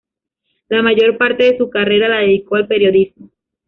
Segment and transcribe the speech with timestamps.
[0.69, 3.29] La mayor parte de su carrera la dedicó al periodismo.